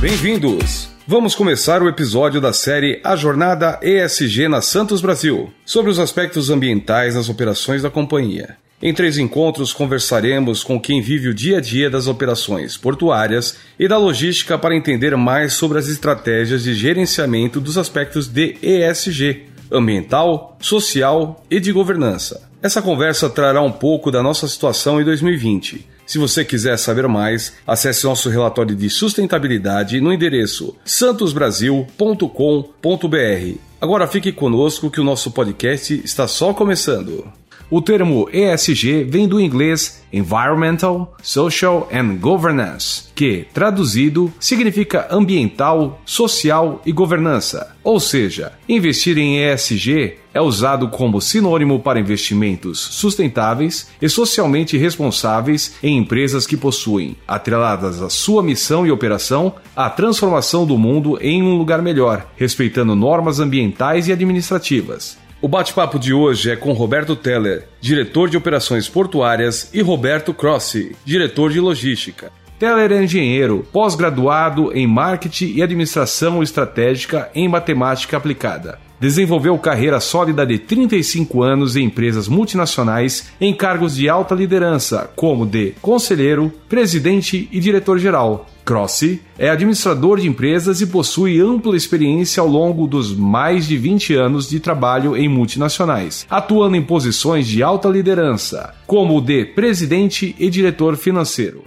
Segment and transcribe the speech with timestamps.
[0.00, 0.90] Bem-vindos!
[1.08, 6.50] Vamos começar o episódio da série A Jornada ESG na Santos Brasil, sobre os aspectos
[6.50, 8.56] ambientais nas operações da companhia.
[8.80, 13.88] Em três encontros, conversaremos com quem vive o dia a dia das operações portuárias e
[13.88, 20.56] da logística para entender mais sobre as estratégias de gerenciamento dos aspectos de ESG ambiental,
[20.60, 22.48] social e de governança.
[22.62, 25.97] Essa conversa trará um pouco da nossa situação em 2020.
[26.08, 33.58] Se você quiser saber mais, acesse nosso relatório de sustentabilidade no endereço santosbrasil.com.br.
[33.78, 37.30] Agora fique conosco que o nosso podcast está só começando.
[37.70, 46.80] O termo ESG vem do inglês Environmental, Social and Governance, que, traduzido, significa ambiental, social
[46.86, 47.76] e governança.
[47.84, 55.74] Ou seja, investir em ESG é usado como sinônimo para investimentos sustentáveis e socialmente responsáveis
[55.82, 61.42] em empresas que possuem, atreladas à sua missão e operação, a transformação do mundo em
[61.42, 65.18] um lugar melhor, respeitando normas ambientais e administrativas.
[65.40, 70.96] O bate-papo de hoje é com Roberto Teller, diretor de operações portuárias, e Roberto Crossi,
[71.04, 72.32] diretor de logística.
[72.58, 78.80] Teller é engenheiro, pós-graduado em marketing e administração estratégica em matemática aplicada.
[78.98, 85.46] Desenvolveu carreira sólida de 35 anos em empresas multinacionais em cargos de alta liderança, como
[85.46, 88.46] de conselheiro, presidente e diretor-geral.
[88.64, 94.14] Crossi é administrador de empresas e possui ampla experiência ao longo dos mais de 20
[94.14, 100.50] anos de trabalho em multinacionais, atuando em posições de alta liderança, como de presidente e
[100.50, 101.62] diretor financeiro.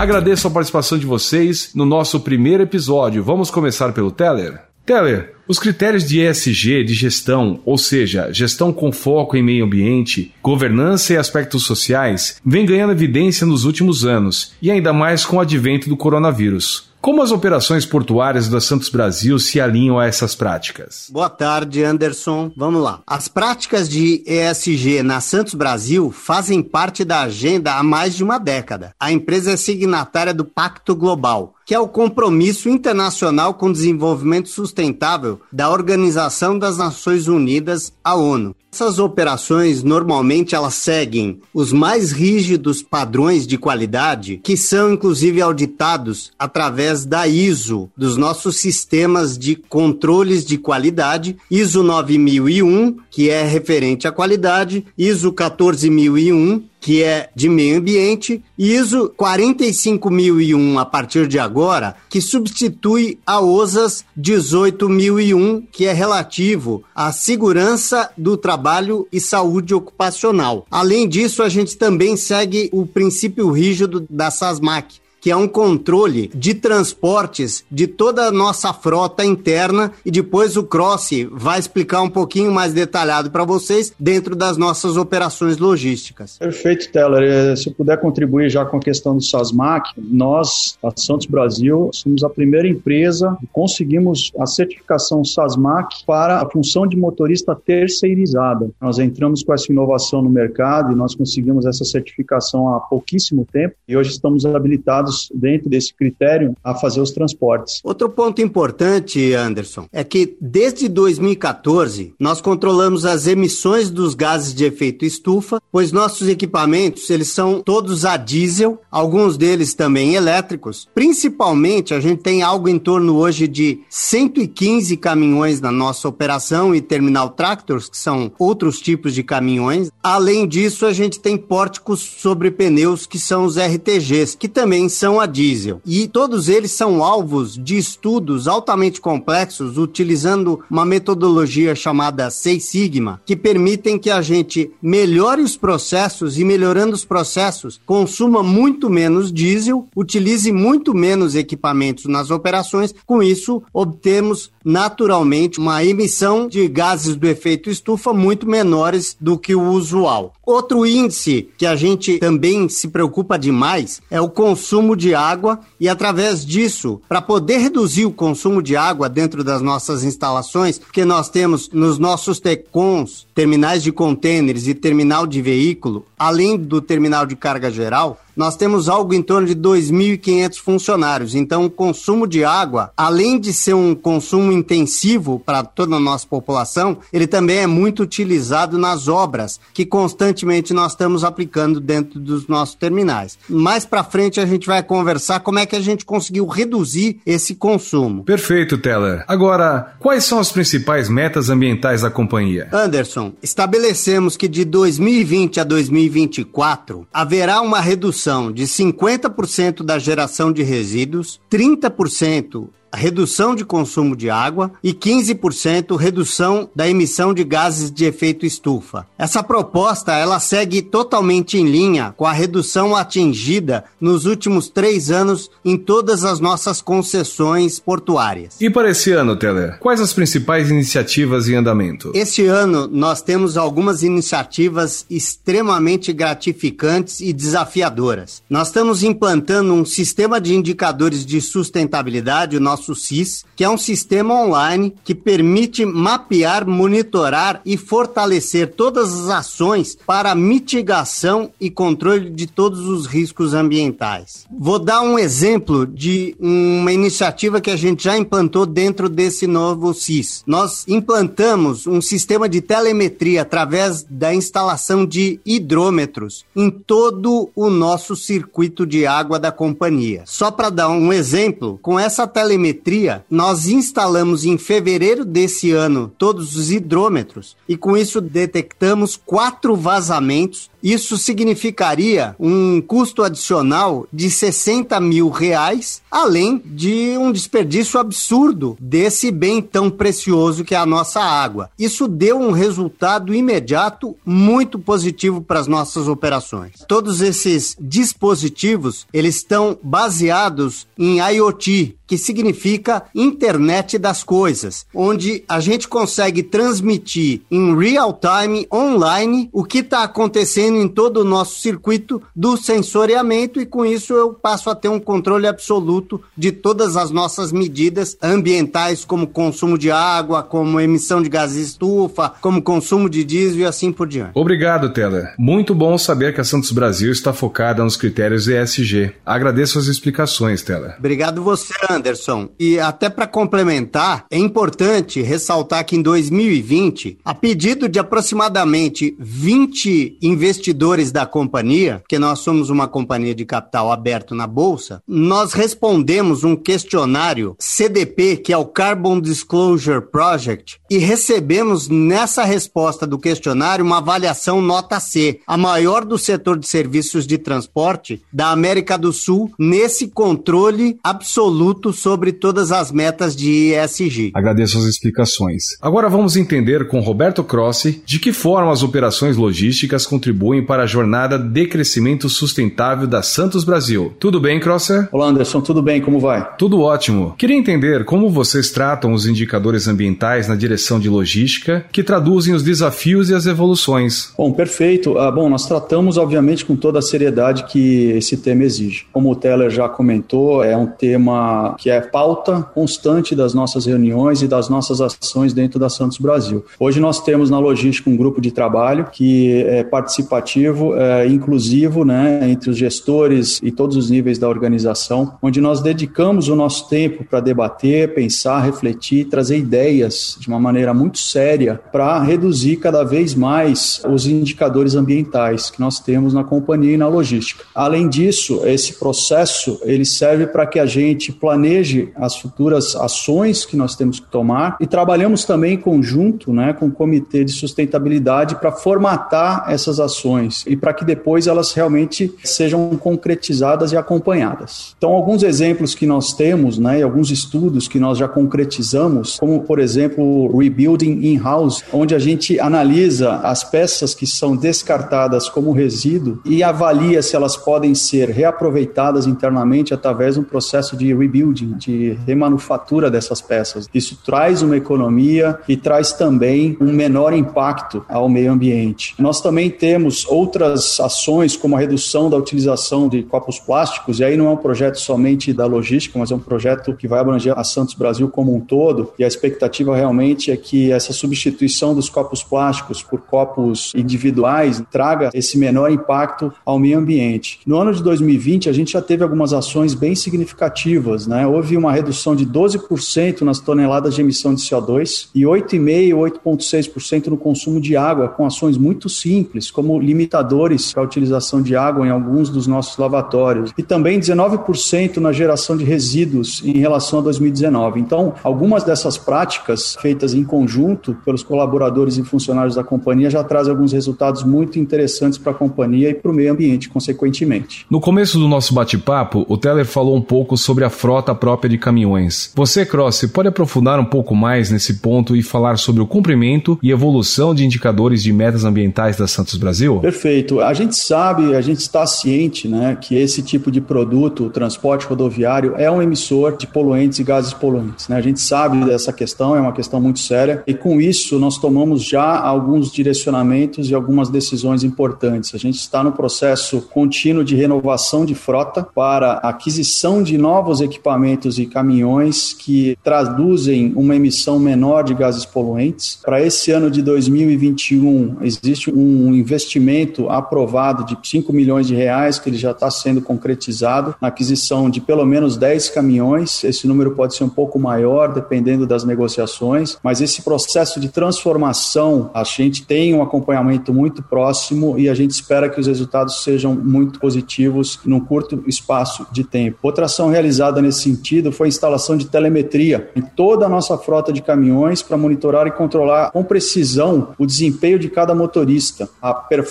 [0.00, 3.22] Agradeço a participação de vocês no nosso primeiro episódio.
[3.22, 4.58] Vamos começar pelo Teller?
[4.86, 10.32] Teller, os critérios de ESG de gestão, ou seja, gestão com foco em meio ambiente,
[10.42, 15.40] governança e aspectos sociais, vem ganhando evidência nos últimos anos, e ainda mais com o
[15.40, 16.89] advento do coronavírus.
[17.00, 21.08] Como as operações portuárias da Santos Brasil se alinham a essas práticas?
[21.10, 22.52] Boa tarde, Anderson.
[22.54, 23.00] Vamos lá.
[23.06, 28.36] As práticas de ESG na Santos Brasil fazem parte da agenda há mais de uma
[28.36, 28.94] década.
[29.00, 35.40] A empresa é signatária do Pacto Global, que é o compromisso internacional com desenvolvimento sustentável
[35.52, 38.56] da Organização das Nações Unidas, a ONU.
[38.72, 46.32] Essas operações normalmente elas seguem os mais rígidos padrões de qualidade, que são inclusive auditados
[46.38, 54.08] através da ISO, dos nossos sistemas de controles de qualidade, ISO 9001, que é referente
[54.08, 61.94] à qualidade, ISO 14001, que é de meio ambiente, ISO 45001 a partir de agora,
[62.08, 70.66] que substitui a OSAS 18001, que é relativo à segurança do trabalho e saúde ocupacional.
[70.70, 76.30] Além disso, a gente também segue o princípio rígido da SASMAC, que é um controle
[76.34, 82.08] de transportes de toda a nossa frota interna e depois o Cross vai explicar um
[82.08, 86.38] pouquinho mais detalhado para vocês dentro das nossas operações logísticas.
[86.38, 87.22] Perfeito, Teller.
[87.22, 91.90] Eh, se eu puder contribuir já com a questão do SASMAC, nós, a Santos Brasil,
[91.92, 98.70] somos a primeira empresa que conseguimos a certificação SASMAC para a função de motorista terceirizada.
[98.80, 103.74] Nós entramos com essa inovação no mercado e nós conseguimos essa certificação há pouquíssimo tempo
[103.88, 107.80] e hoje estamos habilitados dentro desse critério a fazer os transportes.
[107.84, 114.64] Outro ponto importante, Anderson, é que desde 2014 nós controlamos as emissões dos gases de
[114.64, 120.88] efeito estufa, pois nossos equipamentos eles são todos a diesel, alguns deles também elétricos.
[120.94, 126.80] Principalmente a gente tem algo em torno hoje de 115 caminhões na nossa operação e
[126.80, 129.90] terminal tractors, que são outros tipos de caminhões.
[130.02, 135.18] Além disso, a gente tem pórticos sobre pneus, que são os RTGs, que também são
[135.18, 135.80] a diesel.
[135.86, 143.18] E todos eles são alvos de estudos altamente complexos, utilizando uma metodologia chamada Seis Sigma,
[143.24, 149.32] que permitem que a gente melhore os processos e melhorando os processos, consuma muito menos
[149.32, 152.94] diesel, utilize muito menos equipamentos nas operações.
[153.06, 159.54] Com isso, obtemos naturalmente uma emissão de gases do efeito estufa muito menores do que
[159.54, 160.32] o usual.
[160.44, 165.88] Outro índice que a gente também se preocupa demais é o consumo de água e
[165.88, 171.28] através disso, para poder reduzir o consumo de água dentro das nossas instalações, porque nós
[171.28, 177.34] temos nos nossos TECONs, terminais de contêineres e terminal de veículo, além do terminal de
[177.34, 181.34] carga geral, nós temos algo em torno de 2.500 funcionários.
[181.34, 186.26] Então, o consumo de água, além de ser um consumo intensivo para toda a nossa
[186.26, 192.46] população, ele também é muito utilizado nas obras que constantemente nós estamos aplicando dentro dos
[192.46, 193.38] nossos terminais.
[193.48, 197.54] Mais para frente a gente vai conversar como é que a gente conseguiu reduzir esse
[197.54, 198.24] consumo.
[198.24, 199.24] Perfeito, Teller.
[199.28, 202.68] Agora, quais são as principais metas ambientais da companhia?
[202.72, 210.62] Anderson, estabelecemos que de 2020 a 2024 haverá uma redução de 50% da geração de
[210.62, 218.04] resíduos, 30% redução de consumo de água e 15% redução da emissão de gases de
[218.04, 219.06] efeito estufa.
[219.18, 225.50] Essa proposta ela segue totalmente em linha com a redução atingida nos últimos três anos
[225.64, 228.60] em todas as nossas concessões portuárias.
[228.60, 232.12] E para esse ano, Teller, quais as principais iniciativas em andamento?
[232.14, 238.42] Este ano nós temos algumas iniciativas extremamente gratificantes e desafiadoras.
[238.48, 243.68] Nós estamos implantando um sistema de indicadores de sustentabilidade, o nosso nosso SIS, que é
[243.68, 251.70] um sistema online que permite mapear, monitorar e fortalecer todas as ações para mitigação e
[251.70, 254.46] controle de todos os riscos ambientais.
[254.50, 259.92] Vou dar um exemplo de uma iniciativa que a gente já implantou dentro desse novo
[259.92, 260.42] SIS.
[260.46, 268.16] Nós implantamos um sistema de telemetria através da instalação de hidrômetros em todo o nosso
[268.16, 270.22] circuito de água da companhia.
[270.24, 276.10] Só para dar um exemplo, com essa telemetria telemetria, nós instalamos em fevereiro desse ano
[276.16, 284.30] todos os hidrômetros e com isso detectamos quatro vazamentos isso significaria um custo adicional de
[284.30, 290.86] 60 mil reais, além de um desperdício absurdo desse bem tão precioso que é a
[290.86, 291.70] nossa água.
[291.78, 296.72] Isso deu um resultado imediato muito positivo para as nossas operações.
[296.88, 305.60] Todos esses dispositivos, eles estão baseados em IoT, que significa internet das coisas, onde a
[305.60, 311.60] gente consegue transmitir em real time online o que está acontecendo em todo o nosso
[311.60, 316.96] circuito do sensoriamento e com isso eu passo a ter um controle absoluto de todas
[316.96, 323.08] as nossas medidas ambientais, como consumo de água, como emissão de gases estufa, como consumo
[323.08, 324.32] de diesel e assim por diante.
[324.34, 325.34] Obrigado, Teller.
[325.38, 329.12] Muito bom saber que a Santos Brasil está focada nos critérios ESG.
[329.24, 330.96] Agradeço as explicações, Teller.
[330.98, 332.48] Obrigado você, Anderson.
[332.58, 340.18] E até para complementar, é importante ressaltar que em 2020, a pedido de aproximadamente 20
[340.22, 345.54] investidores investidores da companhia, que nós somos uma companhia de capital aberto na bolsa, nós
[345.54, 353.18] respondemos um questionário CDP, que é o Carbon Disclosure Project, e recebemos nessa resposta do
[353.18, 358.98] questionário uma avaliação nota C, a maior do setor de serviços de transporte da América
[358.98, 364.32] do Sul, nesse controle absoluto sobre todas as metas de ESG.
[364.34, 365.62] Agradeço as explicações.
[365.80, 370.82] Agora vamos entender com Roberto Crossi de que forma as operações logísticas contribuem contribuem para
[370.82, 374.12] a jornada de crescimento sustentável da Santos Brasil.
[374.18, 375.08] Tudo bem, Crosser?
[375.12, 376.00] Olá, Anderson, tudo bem?
[376.00, 376.56] Como vai?
[376.56, 377.34] Tudo ótimo.
[377.38, 382.62] Queria entender como vocês tratam os indicadores ambientais na direção de logística, que traduzem os
[382.62, 384.32] desafios e as evoluções.
[384.36, 385.16] Bom, perfeito.
[385.18, 389.06] Ah, bom, nós tratamos, obviamente, com toda a seriedade que esse tema exige.
[389.12, 394.42] Como o Teller já comentou, é um tema que é pauta constante das nossas reuniões
[394.42, 396.64] e das nossas ações dentro da Santos Brasil.
[396.78, 402.04] Hoje nós temos na logística um grupo de trabalho que é, participa participativo, é, inclusivo,
[402.04, 406.88] né, entre os gestores e todos os níveis da organização, onde nós dedicamos o nosso
[406.88, 413.04] tempo para debater, pensar, refletir, trazer ideias de uma maneira muito séria para reduzir cada
[413.04, 417.64] vez mais os indicadores ambientais que nós temos na companhia e na logística.
[417.74, 423.76] Além disso, esse processo ele serve para que a gente planeje as futuras ações que
[423.76, 428.56] nós temos que tomar e trabalhamos também em conjunto, né, com o comitê de sustentabilidade
[428.56, 430.29] para formatar essas ações
[430.66, 434.94] e para que depois elas realmente sejam concretizadas e acompanhadas.
[434.96, 439.78] Então, alguns exemplos que nós temos, né, alguns estudos que nós já concretizamos, como por
[439.78, 446.40] exemplo o Rebuilding In-House, onde a gente analisa as peças que são descartadas como resíduo
[446.44, 452.18] e avalia se elas podem ser reaproveitadas internamente através de um processo de rebuilding, de
[452.26, 453.88] remanufatura dessas peças.
[453.94, 459.14] Isso traz uma economia e traz também um menor impacto ao meio ambiente.
[459.18, 464.36] Nós também temos outras ações, como a redução da utilização de copos plásticos, e aí
[464.36, 467.64] não é um projeto somente da logística, mas é um projeto que vai abranger a
[467.64, 472.42] Santos Brasil como um todo, e a expectativa realmente é que essa substituição dos copos
[472.42, 477.60] plásticos por copos individuais traga esse menor impacto ao meio ambiente.
[477.66, 481.46] No ano de 2020, a gente já teve algumas ações bem significativas, né?
[481.46, 487.36] Houve uma redução de 12% nas toneladas de emissão de CO2 e 8,5%, 8,6% no
[487.36, 492.10] consumo de água, com ações muito simples, como limitadores para a utilização de água em
[492.10, 498.00] alguns dos nossos lavatórios, e também 19% na geração de resíduos em relação a 2019.
[498.00, 503.72] Então, algumas dessas práticas feitas em conjunto pelos colaboradores e funcionários da companhia já trazem
[503.72, 507.86] alguns resultados muito interessantes para a companhia e para o meio ambiente, consequentemente.
[507.90, 511.78] No começo do nosso bate-papo, o Teller falou um pouco sobre a frota própria de
[511.78, 512.52] caminhões.
[512.54, 516.90] Você, Cross, pode aprofundar um pouco mais nesse ponto e falar sobre o cumprimento e
[516.90, 519.89] evolução de indicadores de metas ambientais da Santos Brasil?
[519.98, 520.60] Perfeito.
[520.60, 525.06] A gente sabe, a gente está ciente né, que esse tipo de produto, o transporte
[525.06, 528.08] rodoviário, é um emissor de poluentes e gases poluentes.
[528.08, 528.16] Né?
[528.16, 532.04] A gente sabe dessa questão, é uma questão muito séria, e com isso nós tomamos
[532.04, 535.54] já alguns direcionamentos e algumas decisões importantes.
[535.54, 541.58] A gente está no processo contínuo de renovação de frota para aquisição de novos equipamentos
[541.58, 546.18] e caminhões que traduzem uma emissão menor de gases poluentes.
[546.22, 549.79] Para esse ano de 2021, existe um investimento
[550.28, 555.00] aprovado de 5 milhões de reais, que ele já está sendo concretizado, na aquisição de
[555.00, 556.64] pelo menos 10 caminhões.
[556.64, 562.30] Esse número pode ser um pouco maior, dependendo das negociações, mas esse processo de transformação,
[562.34, 566.74] a gente tem um acompanhamento muito próximo e a gente espera que os resultados sejam
[566.74, 569.78] muito positivos num curto espaço de tempo.
[569.82, 574.32] Outra ação realizada nesse sentido foi a instalação de telemetria em toda a nossa frota
[574.32, 579.08] de caminhões para monitorar e controlar com precisão o desempenho de cada motorista.
[579.20, 579.69] A performance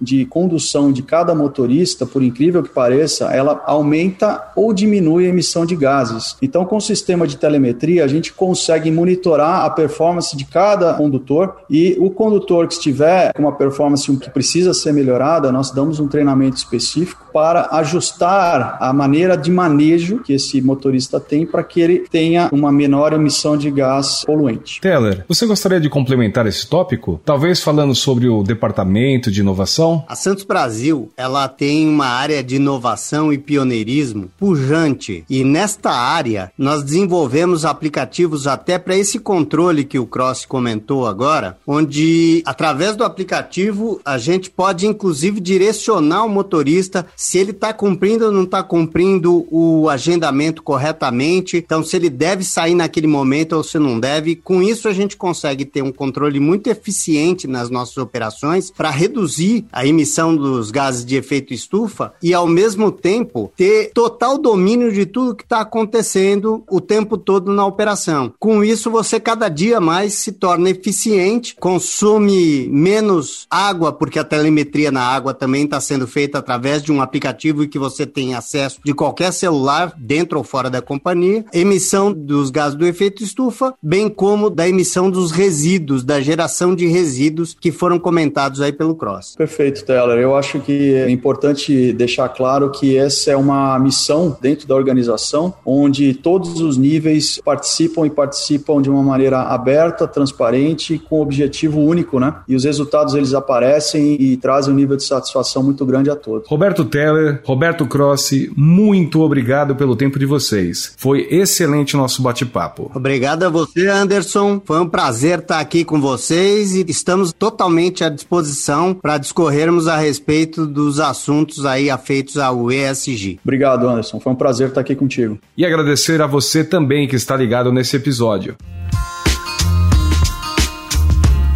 [0.00, 5.66] de condução de cada motorista, por incrível que pareça, ela aumenta ou diminui a emissão
[5.66, 6.36] de gases.
[6.40, 11.56] Então, com o sistema de telemetria, a gente consegue monitorar a performance de cada condutor
[11.68, 16.08] e o condutor que estiver com uma performance que precisa ser melhorada, nós damos um
[16.08, 21.98] treinamento específico para ajustar a maneira de manejo que esse motorista tem para que ele
[22.10, 24.80] tenha uma menor emissão de gás poluente.
[24.80, 27.20] Teller, você gostaria de complementar esse tópico?
[27.24, 30.04] Talvez falando sobre o departamento de inovação?
[30.08, 36.52] A Santos Brasil, ela tem uma área de inovação e pioneirismo pujante e nesta área
[36.56, 43.04] nós desenvolvemos aplicativos até para esse controle que o Cross comentou agora, onde através do
[43.04, 48.62] aplicativo a gente pode inclusive direcionar o motorista se ele está cumprindo ou não está
[48.62, 54.36] cumprindo o agendamento corretamente, então se ele deve sair naquele momento ou se não deve.
[54.36, 59.66] Com isso, a gente consegue ter um controle muito eficiente nas nossas operações para reduzir
[59.70, 65.04] a emissão dos gases de efeito estufa e, ao mesmo tempo, ter total domínio de
[65.04, 68.32] tudo que está acontecendo o tempo todo na operação.
[68.38, 74.90] Com isso, você cada dia mais se torna eficiente, consome menos água, porque a telemetria
[74.90, 78.94] na água também está sendo feita através de um aplicativo que você tem acesso de
[78.94, 84.48] qualquer celular, dentro ou fora da companhia, emissão dos gases do efeito estufa, bem como
[84.48, 89.34] da emissão dos resíduos, da geração de resíduos que foram comentados aí pelo Cross.
[89.36, 90.18] Perfeito, Teller.
[90.18, 95.52] Eu acho que é importante deixar claro que essa é uma missão dentro da organização,
[95.66, 102.20] onde todos os níveis participam e participam de uma maneira aberta, transparente, com objetivo único,
[102.20, 102.36] né?
[102.46, 106.48] E os resultados eles aparecem e trazem um nível de satisfação muito grande a todos.
[106.48, 106.99] Roberto Teller,
[107.44, 110.94] Roberto Crossi, muito obrigado pelo tempo de vocês.
[110.96, 112.90] Foi excelente o nosso bate-papo.
[112.94, 114.60] Obrigado a você, Anderson.
[114.64, 119.96] Foi um prazer estar aqui com vocês e estamos totalmente à disposição para discorrermos a
[119.96, 123.40] respeito dos assuntos aí afeitos ao ESG.
[123.42, 124.20] Obrigado, Anderson.
[124.20, 125.38] Foi um prazer estar aqui contigo.
[125.56, 128.56] E agradecer a você também que está ligado nesse episódio.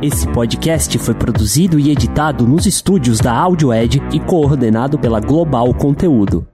[0.00, 6.46] Esse podcast foi produzido e editado nos estúdios da Audioed e coordenado pela Global Conteúdo.